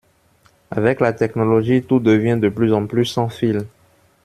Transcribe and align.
Avec 0.71 0.99
la 0.99 1.13
technologie 1.13 1.83
tout 1.83 1.99
devient 1.99 2.39
de 2.41 2.49
plus 2.49 2.73
en 2.73 2.87
plus 2.87 3.05
sans 3.05 3.29
fil. 3.29 3.67